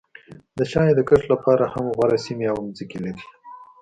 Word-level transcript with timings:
د 0.57 0.59
چای 0.71 0.91
د 0.95 1.01
کښت 1.09 1.25
لپاره 1.33 1.63
هم 1.73 1.85
غوره 1.95 2.17
سیمې 2.25 2.47
او 2.53 2.57
ځمکې 2.77 2.97
لري. 3.05 3.23